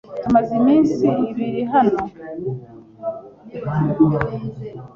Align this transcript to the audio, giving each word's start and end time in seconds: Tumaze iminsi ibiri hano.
Tumaze 0.23 0.51
iminsi 0.61 1.05
ibiri 1.29 1.61
hano. 1.73 1.99